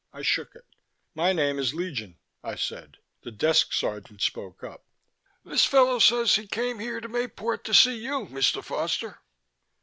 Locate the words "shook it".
0.23-0.65